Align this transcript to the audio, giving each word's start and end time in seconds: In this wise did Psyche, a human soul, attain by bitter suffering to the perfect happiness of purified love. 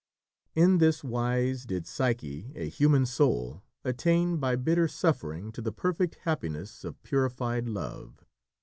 In 0.55 0.79
this 0.79 1.03
wise 1.03 1.63
did 1.63 1.85
Psyche, 1.85 2.51
a 2.55 2.67
human 2.67 3.05
soul, 3.05 3.61
attain 3.85 4.37
by 4.37 4.55
bitter 4.55 4.87
suffering 4.87 5.51
to 5.51 5.61
the 5.61 5.71
perfect 5.71 6.15
happiness 6.23 6.83
of 6.83 7.03
purified 7.03 7.67
love. 7.67 8.25